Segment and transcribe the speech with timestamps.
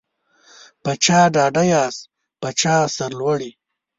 [0.83, 2.01] په چا ډاډه یاست
[2.41, 3.51] په چا سرلوړي